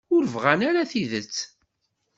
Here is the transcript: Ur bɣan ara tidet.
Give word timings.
Ur 0.15 0.23
bɣan 0.33 0.61
ara 0.69 0.89
tidet. 0.91 1.35